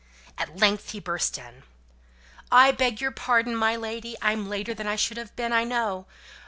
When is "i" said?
2.51-2.71, 4.87-4.95, 5.53-5.63